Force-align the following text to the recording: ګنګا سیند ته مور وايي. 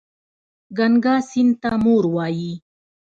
ګنګا 0.77 1.15
سیند 1.29 1.53
ته 1.61 1.71
مور 1.83 2.03
وايي. 2.15 2.53